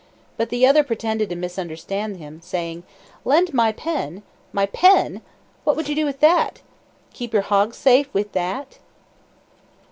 But 0.35 0.49
the 0.49 0.65
other 0.65 0.83
pretended 0.83 1.29
to 1.29 1.35
misunderstand 1.35 2.17
him, 2.17 2.41
saying: 2.41 2.81
"Lend 3.23 3.53
my 3.53 3.71
pen! 3.71 4.23
my 4.51 4.65
pen? 4.65 5.21
What 5.63 5.75
would 5.75 5.87
you 5.89 5.93
do 5.95 6.05
with 6.05 6.21
that? 6.21 6.63
keep 7.13 7.33
your 7.33 7.43
hogs 7.43 7.77
safe 7.77 8.11
with 8.11 8.31
that?" 8.31 8.79